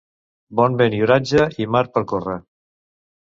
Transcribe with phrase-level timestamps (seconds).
[0.59, 2.39] Bon vent i oratge, i mar per córrer.